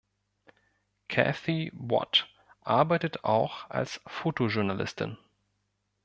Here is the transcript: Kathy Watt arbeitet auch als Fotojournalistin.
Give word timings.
Kathy 1.09 1.69
Watt 1.75 2.27
arbeitet 2.61 3.23
auch 3.23 3.69
als 3.69 4.01
Fotojournalistin. 4.07 5.19